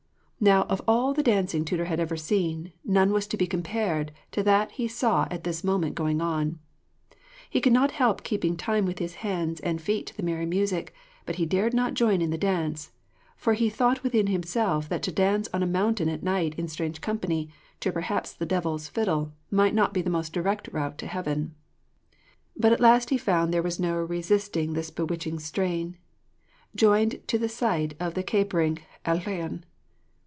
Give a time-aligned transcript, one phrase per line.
[0.43, 4.41] Now of all the dancing Tudur had ever seen, none was to be compared to
[4.41, 6.57] that he saw at this moment going on.
[7.47, 10.95] He could not help keeping time with his hands and feet to the merry music,
[11.27, 12.91] but he dared not join in the dance,
[13.37, 17.01] 'for he thought within himself that to dance on a mountain at night in strange
[17.01, 21.53] company, to perhaps the devil's fiddle, might not be the most direct route to heaven.'
[22.57, 25.97] But at last he found there was no resisting this bewitching strain,
[26.75, 29.65] joined to the sight of the capering Ellyllon.